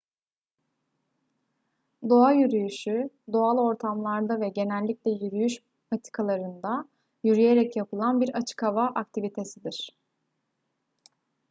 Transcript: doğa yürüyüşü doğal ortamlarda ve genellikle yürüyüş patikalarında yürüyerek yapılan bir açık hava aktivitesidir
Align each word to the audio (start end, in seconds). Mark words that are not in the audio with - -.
doğa 2.09 2.31
yürüyüşü 2.31 3.09
doğal 3.33 3.57
ortamlarda 3.57 4.41
ve 4.41 4.49
genellikle 4.49 5.11
yürüyüş 5.11 5.63
patikalarında 5.91 6.85
yürüyerek 7.23 7.75
yapılan 7.75 8.21
bir 8.21 8.35
açık 8.37 8.63
hava 8.63 8.87
aktivitesidir 8.87 9.95